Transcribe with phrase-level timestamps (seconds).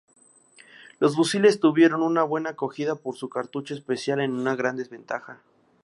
[0.99, 5.43] Los fusiles tuvieron una buena acogida, pero su cartucho especial era una gran desventaja.